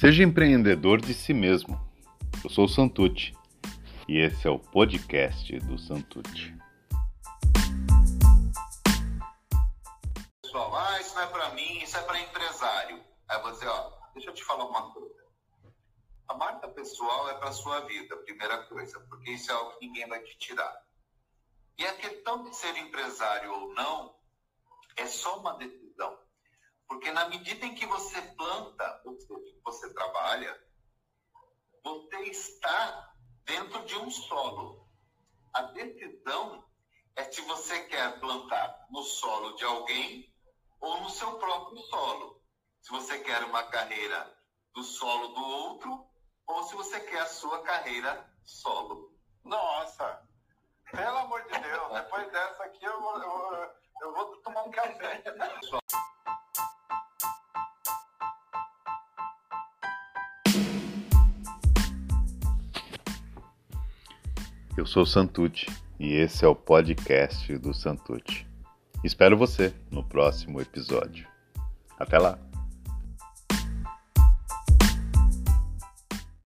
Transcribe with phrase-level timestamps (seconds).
[0.00, 1.78] Seja empreendedor de si mesmo.
[2.42, 3.36] Eu sou o Santucci
[4.08, 6.56] e esse é o podcast do Santucci.
[10.40, 13.04] Pessoal, ah, isso não é para mim, isso é para empresário.
[13.28, 15.22] Aí você, ó, deixa eu te falar uma coisa.
[16.28, 20.08] A marca pessoal é para sua vida, primeira coisa, porque isso é algo que ninguém
[20.08, 20.82] vai te tirar.
[21.76, 24.14] E a questão de ser empresário ou não
[24.96, 26.18] é só uma decisão.
[26.90, 30.60] Porque na medida em que você planta, ou seja, você trabalha,
[32.20, 33.14] você está
[33.46, 34.86] dentro de um solo.
[35.54, 36.64] A decisão
[37.16, 40.30] é se você quer plantar no solo de alguém
[40.80, 42.42] ou no seu próprio solo.
[42.82, 44.38] Se você quer uma carreira
[44.74, 46.06] do solo do outro
[46.46, 49.12] ou se você quer a sua carreira solo.
[49.42, 50.22] Nossa,
[50.90, 53.70] pelo amor de Deus, depois dessa aqui eu vou, eu,
[54.02, 55.22] eu vou tomar um café.
[64.80, 65.66] Eu sou Santucci
[65.98, 68.46] e esse é o podcast do Santucci.
[69.04, 71.28] Espero você no próximo episódio.
[71.98, 72.49] Até lá!